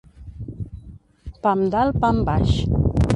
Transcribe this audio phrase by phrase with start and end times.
[1.45, 2.59] Pam dalt, pam baix.